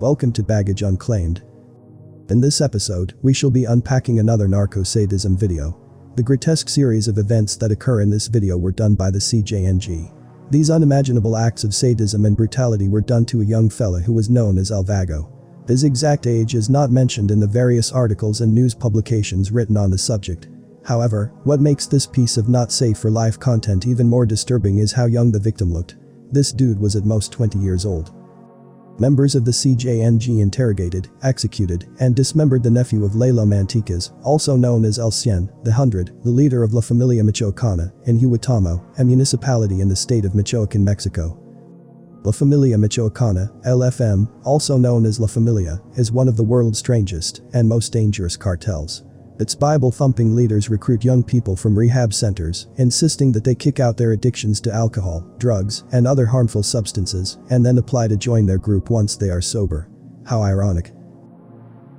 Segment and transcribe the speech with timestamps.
[0.00, 1.42] Welcome to Baggage Unclaimed.
[2.28, 5.76] In this episode, we shall be unpacking another narco-sadism video.
[6.14, 10.12] The grotesque series of events that occur in this video were done by the CJNG.
[10.52, 14.30] These unimaginable acts of sadism and brutality were done to a young fella who was
[14.30, 15.32] known as El Vago.
[15.66, 19.90] His exact age is not mentioned in the various articles and news publications written on
[19.90, 20.46] the subject.
[20.84, 24.92] However, what makes this piece of not safe for life content even more disturbing is
[24.92, 25.96] how young the victim looked.
[26.30, 28.14] This dude was at most 20 years old.
[29.00, 34.84] Members of the CJNG interrogated, executed, and dismembered the nephew of Lalo Manticas, also known
[34.84, 39.80] as El Cien, the Hundred, the leader of La Familia Michoacana, in Huetamo, a municipality
[39.80, 41.38] in the state of Michoacan, Mexico.
[42.24, 47.42] La Familia Michoacana, LFM, also known as La Familia, is one of the world's strangest
[47.54, 49.04] and most dangerous cartels.
[49.40, 54.10] Its Bible-thumping leaders recruit young people from rehab centers, insisting that they kick out their
[54.10, 58.90] addictions to alcohol, drugs, and other harmful substances, and then apply to join their group
[58.90, 59.88] once they are sober.
[60.26, 60.92] How ironic.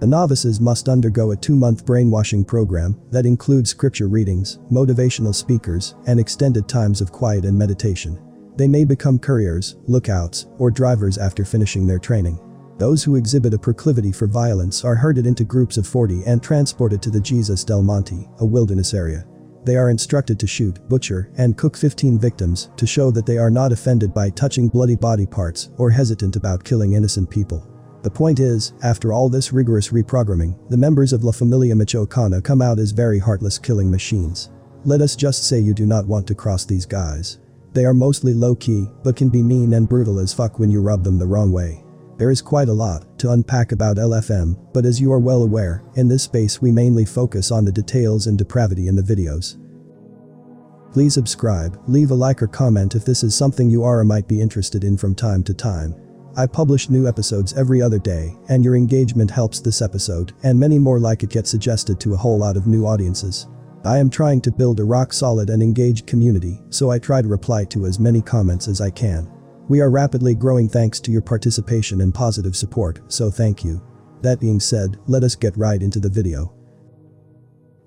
[0.00, 6.18] The novices must undergo a two-month brainwashing program that includes scripture readings, motivational speakers, and
[6.18, 8.20] extended times of quiet and meditation.
[8.56, 12.40] They may become couriers, lookouts, or drivers after finishing their training.
[12.80, 17.02] Those who exhibit a proclivity for violence are herded into groups of 40 and transported
[17.02, 19.26] to the Jesus del Monte, a wilderness area.
[19.66, 23.50] They are instructed to shoot, butcher, and cook 15 victims to show that they are
[23.50, 27.68] not offended by touching bloody body parts or hesitant about killing innocent people.
[28.02, 32.62] The point is, after all this rigorous reprogramming, the members of La Familia Michoacana come
[32.62, 34.48] out as very heartless killing machines.
[34.86, 37.40] Let us just say you do not want to cross these guys.
[37.74, 41.04] They are mostly low-key, but can be mean and brutal as fuck when you rub
[41.04, 41.84] them the wrong way.
[42.20, 45.82] There is quite a lot to unpack about LFM, but as you are well aware,
[45.94, 49.56] in this space we mainly focus on the details and depravity in the videos.
[50.92, 54.28] Please subscribe, leave a like or comment if this is something you are or might
[54.28, 55.94] be interested in from time to time.
[56.36, 60.78] I publish new episodes every other day, and your engagement helps this episode, and many
[60.78, 63.46] more like it get suggested to a whole lot of new audiences.
[63.82, 67.28] I am trying to build a rock solid and engaged community, so I try to
[67.28, 69.39] reply to as many comments as I can.
[69.70, 73.80] We are rapidly growing thanks to your participation and positive support, so thank you.
[74.20, 76.52] That being said, let us get right into the video.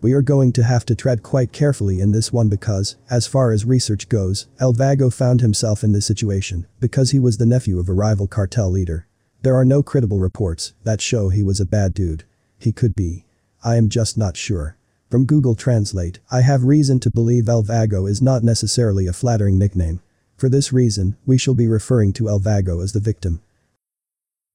[0.00, 3.50] We are going to have to tread quite carefully in this one because, as far
[3.50, 7.80] as research goes, El Vago found himself in this situation because he was the nephew
[7.80, 9.08] of a rival cartel leader.
[9.42, 12.22] There are no credible reports that show he was a bad dude.
[12.60, 13.24] He could be.
[13.64, 14.76] I am just not sure.
[15.10, 19.58] From Google Translate, I have reason to believe El Vago is not necessarily a flattering
[19.58, 20.00] nickname.
[20.42, 23.42] For this reason, we shall be referring to El Vago as the victim.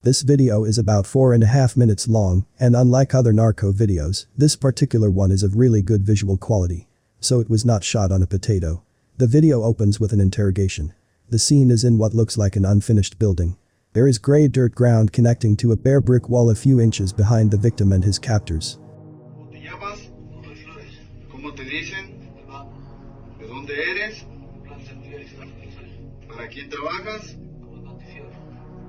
[0.04, 4.26] This video is about 4 and a half minutes long, and unlike other narco videos,
[4.38, 6.90] this particular one is of really good visual quality.
[7.22, 8.84] So it was not shot on a potato.
[9.16, 10.94] The video opens with an interrogation.
[11.30, 13.56] The scene is in what looks like an unfinished building.
[13.94, 17.50] There is grey dirt ground connecting to a bare brick wall a few inches behind
[17.50, 18.78] the victim and his captors.
[26.58, 27.38] Quién trabajas?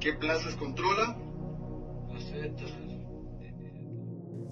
[0.00, 1.16] ¿Qué plazas controla?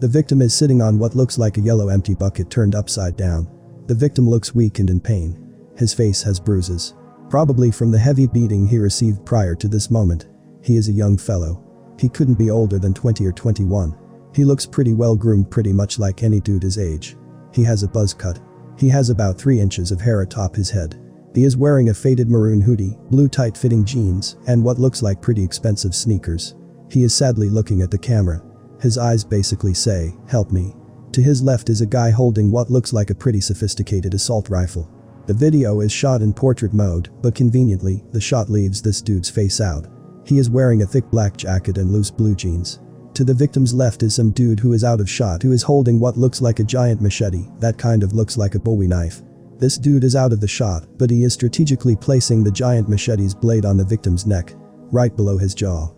[0.00, 3.48] The victim is sitting on what looks like a yellow empty bucket turned upside down.
[3.86, 5.42] The victim looks weak and in pain.
[5.78, 6.94] His face has bruises.
[7.30, 10.26] Probably from the heavy beating he received prior to this moment.
[10.62, 11.62] He is a young fellow.
[11.98, 13.96] He couldn't be older than 20 or 21.
[14.34, 17.16] He looks pretty well groomed pretty much like any dude his age.
[17.54, 18.38] He has a buzz cut.
[18.78, 21.00] He has about 3 inches of hair atop his head.
[21.36, 25.44] He is wearing a faded maroon hoodie, blue tight-fitting jeans, and what looks like pretty
[25.44, 26.54] expensive sneakers.
[26.90, 28.42] He is sadly looking at the camera.
[28.80, 30.74] His eyes basically say, help me.
[31.12, 34.90] To his left is a guy holding what looks like a pretty sophisticated assault rifle.
[35.26, 39.60] The video is shot in portrait mode, but conveniently, the shot leaves this dude's face
[39.60, 39.88] out.
[40.24, 42.80] He is wearing a thick black jacket and loose blue jeans.
[43.12, 46.00] To the victim's left is some dude who is out of shot who is holding
[46.00, 49.20] what looks like a giant machete, that kind of looks like a bowie knife.
[49.58, 53.34] This dude is out of the shot, but he is strategically placing the giant machete's
[53.34, 54.52] blade on the victim's neck,
[54.92, 55.88] right below his jaw.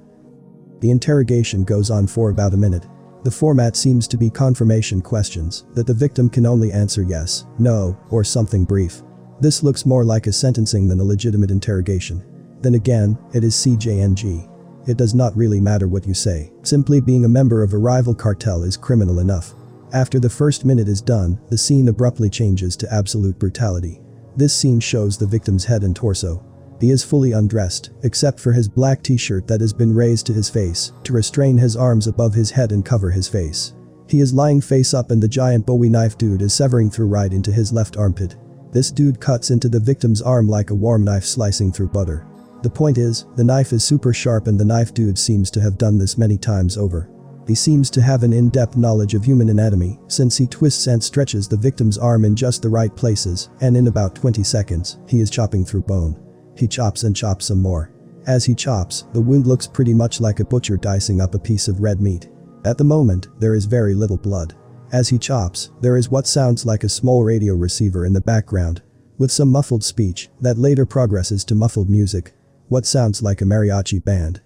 [0.80, 2.86] The interrogation goes on for about a minute.
[3.24, 7.98] The format seems to be confirmation questions that the victim can only answer yes, no,
[8.10, 9.02] or something brief.
[9.40, 12.24] This looks more like a sentencing than a legitimate interrogation.
[12.60, 14.88] Then again, it is CJNG.
[14.88, 18.14] It does not really matter what you say, simply being a member of a rival
[18.14, 19.52] cartel is criminal enough.
[19.92, 24.00] After the first minute is done, the scene abruptly changes to absolute brutality.
[24.36, 26.44] This scene shows the victim's head and torso.
[26.78, 30.50] He is fully undressed, except for his black t-shirt that has been raised to his
[30.50, 33.74] face, to restrain his arms above his head and cover his face.
[34.08, 37.32] He is lying face up and the giant bowie knife dude is severing through right
[37.32, 38.36] into his left armpit.
[38.70, 42.26] This dude cuts into the victim's arm like a warm knife slicing through butter.
[42.62, 45.78] The point is, the knife is super sharp and the knife dude seems to have
[45.78, 47.10] done this many times over.
[47.48, 51.48] He seems to have an in-depth knowledge of human anatomy since he twists and stretches
[51.48, 55.30] the victim's arm in just the right places and in about 20 seconds, he is
[55.30, 56.22] chopping through bone.
[56.58, 57.90] He chops and chops some more.
[58.26, 61.68] As he chops, the wound looks pretty much like a butcher dicing up a piece
[61.68, 62.28] of red meat.
[62.66, 64.54] At the moment, there is very little blood.
[64.92, 68.82] As he chops, there is what sounds like a small radio receiver in the background,
[69.16, 72.34] with some muffled speech that later progresses to muffled music,
[72.68, 74.42] what sounds like a mariachi band.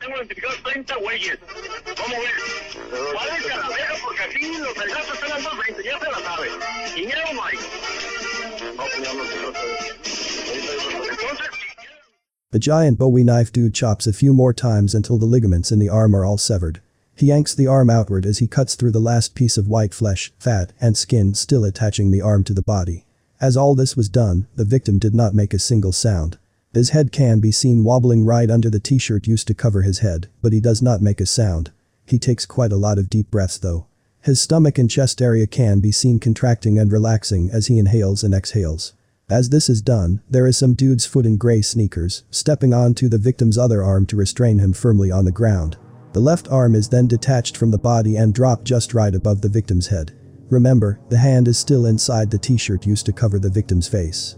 [0.00, 1.38] Tengo identificados 30 güeyes.
[1.96, 2.32] ¿Cómo ves?
[3.14, 6.48] Vale, calavera, porque aquí los delgados están dando 20, ya se la sabe.
[6.94, 7.56] Dinero no hay.
[8.76, 9.22] No, señor, no
[11.10, 11.50] Entonces,
[12.50, 15.88] The giant Bowie knife dude chops a few more times until the ligaments in the
[15.88, 16.80] arm are all severed.
[17.14, 20.32] He yanks the arm outward as he cuts through the last piece of white flesh,
[20.38, 23.06] fat, and skin still attaching the arm to the body.
[23.40, 26.38] As all this was done, the victim did not make a single sound.
[26.72, 30.28] His head can be seen wobbling right under the t-shirt used to cover his head,
[30.40, 31.70] but he does not make a sound.
[32.06, 33.86] He takes quite a lot of deep breaths though.
[34.22, 38.32] His stomach and chest area can be seen contracting and relaxing as he inhales and
[38.32, 38.94] exhales.
[39.28, 43.18] As this is done, there is some dude's foot in gray sneakers, stepping onto the
[43.18, 45.76] victim's other arm to restrain him firmly on the ground.
[46.12, 49.48] The left arm is then detached from the body and dropped just right above the
[49.48, 50.12] victim's head.
[50.50, 54.36] Remember, the hand is still inside the t-shirt used to cover the victim's face.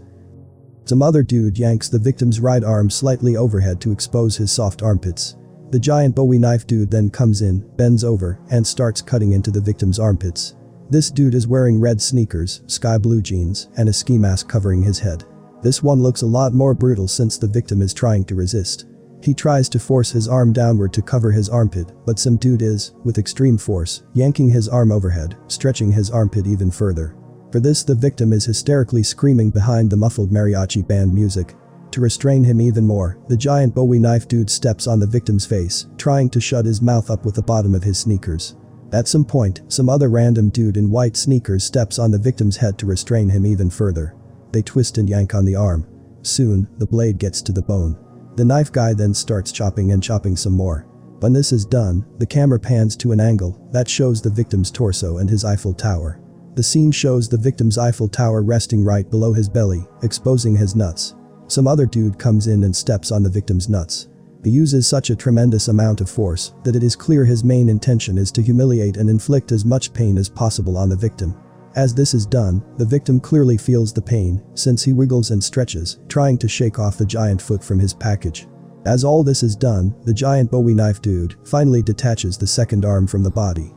[0.85, 5.35] Some other dude yanks the victim's right arm slightly overhead to expose his soft armpits.
[5.71, 9.59] The giant Bowie knife dude then comes in, bends over, and starts cutting into the
[9.59, 10.55] victim's armpits.
[10.91, 14.99] This dude is wearing red sneakers, sky blue jeans, and a ski mask covering his
[14.99, 15.23] head.
[15.63, 18.85] This one looks a lot more brutal since the victim is trying to resist.
[19.23, 22.93] He tries to force his arm downward to cover his armpit, but some dude is,
[23.03, 27.15] with extreme force, yanking his arm overhead, stretching his armpit even further.
[27.55, 31.55] For this the victim is hysterically screaming behind the muffled mariachi band music.
[31.91, 35.87] To restrain him even more, the giant Bowie knife dude steps on the victim's face,
[35.95, 38.57] trying to shut his mouth up with the bottom of his sneakers.
[38.91, 42.77] At some point, some other random dude in white sneakers steps on the victim's head
[42.79, 44.17] to restrain him even further.
[44.51, 45.87] They twist and yank on the arm.
[46.23, 47.97] Soon, the blade gets to the bone.
[48.35, 50.81] The knife guy then starts chopping and chopping some more.
[51.21, 55.19] When this is done, the camera pans to an angle that shows the victim's torso
[55.19, 56.19] and his Eiffel Tower.
[56.55, 61.13] The scene shows the victim's Eiffel Tower resting right below his belly, exposing his nuts.
[61.47, 64.07] Some other dude comes in and steps on the victim's nuts.
[64.41, 68.17] He uses such a tremendous amount of force that it is clear his main intention
[68.17, 71.35] is to humiliate and inflict as much pain as possible on the victim.
[71.75, 75.99] As this is done, the victim clearly feels the pain, since he wiggles and stretches,
[76.07, 78.47] trying to shake off the giant foot from his package.
[78.85, 83.07] As all this is done, the giant Bowie knife dude finally detaches the second arm
[83.07, 83.74] from the body.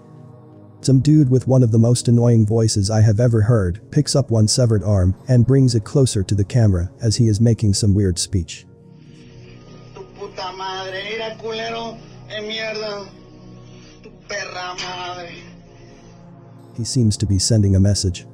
[0.80, 4.30] Some dude with one of the most annoying voices I have ever heard picks up
[4.30, 7.94] one severed arm and brings it closer to the camera as he is making some
[7.94, 8.64] weird speech.
[9.94, 11.98] Tu puta madre, mira culero,
[12.28, 13.08] de mierda.
[14.02, 15.34] Tu perra madre.
[16.76, 18.26] He seems to be sending a message.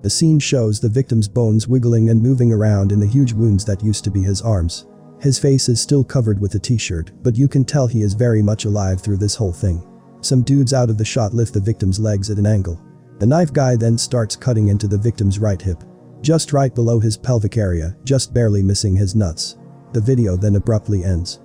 [0.00, 3.84] The scene shows the victim's bones wiggling and moving around in the huge wounds that
[3.84, 4.86] used to be his arms.
[5.20, 8.40] His face is still covered with a t-shirt, but you can tell he is very
[8.40, 9.82] much alive through this whole thing.
[10.20, 12.80] Some dudes out of the shot lift the victim's legs at an angle.
[13.18, 15.82] The knife guy then starts cutting into the victim's right hip.
[16.20, 19.56] Just right below his pelvic area, just barely missing his nuts.
[19.92, 21.40] The video then abruptly ends.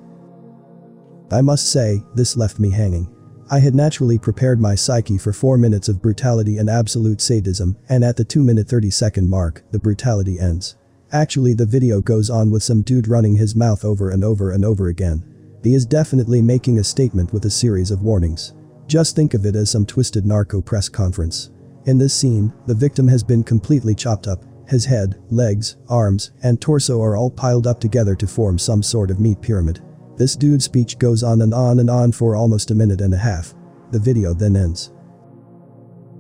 [1.32, 3.08] I must say, this left me hanging.
[3.50, 8.04] I had naturally prepared my psyche for 4 minutes of brutality and absolute sadism, and
[8.04, 10.76] at the 2 minute 30 second mark, the brutality ends.
[11.12, 14.66] Actually the video goes on with some dude running his mouth over and over and
[14.66, 15.24] over again.
[15.64, 18.54] He is definitely making a statement with a series of warnings.
[18.88, 21.52] Just think of it as some twisted narco press conference.
[21.86, 24.46] In this scene, the victim has been completely chopped up.
[24.68, 29.12] His head, legs, arms, and torso are all piled up together to form some sort
[29.12, 29.82] of meat pyramid.
[30.16, 33.18] This dude's speech goes on and on and on for almost a minute and a
[33.18, 33.54] half.
[33.92, 34.92] The video then ends.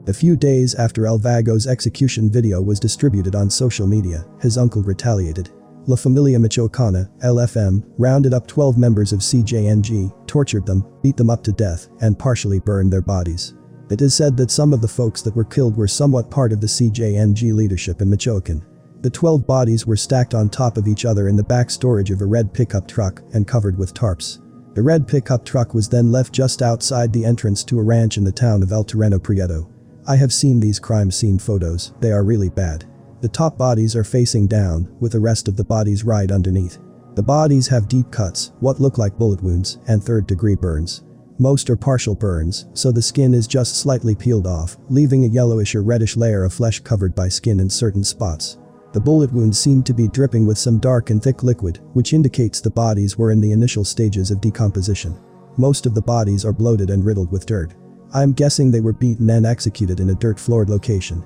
[0.08, 4.84] A few days after El Vago's execution video was distributed on social media, his uncle
[4.84, 5.50] retaliated.
[5.86, 11.44] La Familia Michoacana, LFM, rounded up 12 members of CJNG, tortured them, beat them up
[11.44, 13.54] to death, and partially burned their bodies.
[13.90, 16.62] It is said that some of the folks that were killed were somewhat part of
[16.62, 18.66] the CJNG leadership in Michoacan.
[19.02, 22.22] The 12 bodies were stacked on top of each other in the back storage of
[22.22, 24.40] a red pickup truck and covered with tarps.
[24.76, 28.24] The red pickup truck was then left just outside the entrance to a ranch in
[28.24, 29.70] the town of El Terreno Prieto.
[30.08, 32.86] I have seen these crime scene photos, they are really bad.
[33.24, 36.78] The top bodies are facing down, with the rest of the bodies right underneath.
[37.16, 41.04] The bodies have deep cuts, what look like bullet wounds, and third degree burns.
[41.40, 45.74] Most are partial burns, so the skin is just slightly peeled off, leaving a yellowish
[45.74, 48.58] or reddish layer of flesh covered by skin in certain spots.
[48.92, 52.60] The bullet wounds seem to be dripping with some dark and thick liquid, which indicates
[52.60, 55.18] the bodies were in the initial stages of decomposition.
[55.56, 57.74] Most of the bodies are bloated and riddled with dirt.
[58.14, 61.24] I'm guessing they were beaten and executed in a dirt-floored location.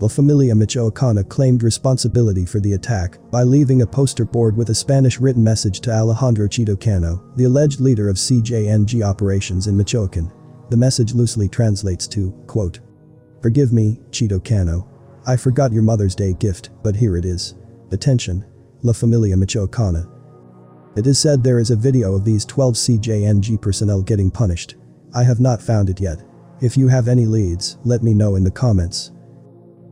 [0.00, 4.74] La Familia Michoacana claimed responsibility for the attack by leaving a poster board with a
[4.74, 10.32] Spanish written message to Alejandro Chito Cano, the alleged leader of CJNG operations in Michoacan.
[10.70, 12.80] The message loosely translates to, quote,
[13.42, 14.88] Forgive me, Chito Cano.
[15.26, 17.56] I forgot your Mother's Day gift, but here it is.
[17.92, 18.46] Attention.
[18.82, 20.10] La Familia Michoacana.
[20.96, 24.76] It is said there is a video of these 12 CJNG personnel getting punished.
[25.14, 26.24] I have not found it yet.
[26.62, 29.12] If you have any leads, let me know in the comments.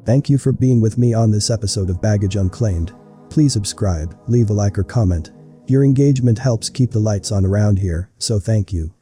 [0.08, 2.94] Thank you for being with me on this episode of Baggage Unclaimed.
[3.28, 5.32] Please subscribe, leave a like or comment.
[5.66, 8.94] Your engagement helps keep the lights on around here, so thank you.